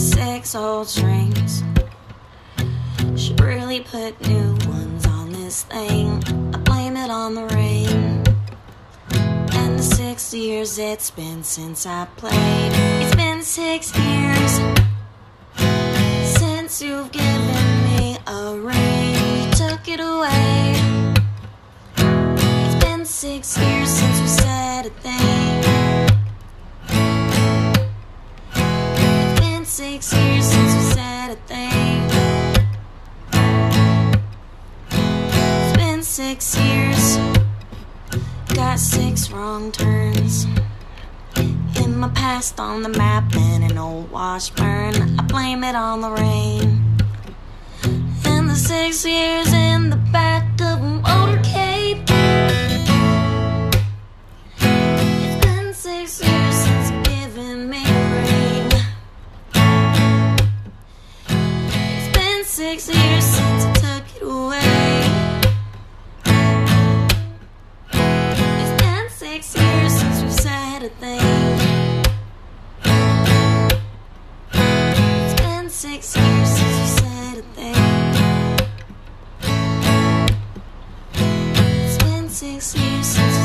six 0.00 0.54
old 0.54 0.88
strings. 0.88 1.62
Should 3.16 3.40
really 3.40 3.80
put 3.80 4.18
new 4.26 4.56
ones 4.66 5.06
on 5.06 5.32
this 5.32 5.64
thing. 5.64 6.22
I 6.54 6.58
blame 6.58 6.96
it 6.96 7.10
on 7.10 7.34
the 7.34 7.44
rain. 7.54 8.24
And 9.52 9.78
the 9.78 9.82
six 9.82 10.32
years 10.32 10.78
it's 10.78 11.10
been 11.10 11.44
since 11.44 11.84
I 11.86 12.06
played. 12.16 12.72
It's 13.02 13.14
been 13.14 13.42
six 13.42 13.94
years 13.96 14.60
since 16.38 16.80
you've 16.80 17.12
given 17.12 17.29
six 29.80 30.12
years 30.12 30.44
since 30.44 30.74
we 30.74 30.82
said 30.92 31.30
a 31.30 31.36
thing. 31.48 32.02
It's 34.92 35.76
been 35.78 36.02
six 36.02 36.54
years. 36.58 37.16
Got 38.54 38.78
six 38.78 39.30
wrong 39.30 39.72
turns. 39.72 40.46
In 41.82 41.96
my 41.96 42.08
past 42.08 42.60
on 42.60 42.82
the 42.82 42.90
map 42.90 43.34
and 43.34 43.70
an 43.70 43.78
old 43.78 44.10
Washburn. 44.10 45.18
I 45.18 45.22
blame 45.22 45.64
it 45.64 45.74
on 45.74 46.02
the 46.02 46.10
rain. 46.10 46.84
And 48.26 48.50
the 48.50 48.56
six 48.56 49.06
years 49.06 49.50
six 62.60 62.88
years 62.90 63.24
since 63.24 63.64
I 63.64 63.72
took 63.72 64.04
it 64.16 64.22
away. 64.22 65.00
It's 68.60 68.74
been 68.82 69.08
six 69.08 69.56
years 69.56 69.92
since 69.98 70.22
we've 70.22 70.40
said 70.46 70.82
a 70.82 70.90
thing. 71.00 71.20
It's 75.22 75.40
been 75.40 75.70
six 75.70 76.14
years 76.14 76.48
since 76.58 76.76
we 76.80 76.86
said 77.00 77.38
a 77.38 77.46
thing. 77.56 77.80
It's 81.14 81.98
been 82.04 82.28
six 82.28 82.74
years 82.76 83.06
since 83.06 83.39